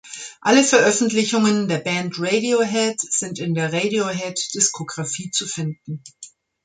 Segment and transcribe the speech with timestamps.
[0.41, 6.01] Alle Veröffentlichungen der Band Radiohead sind in der Radiohead-Diskografie zu finden.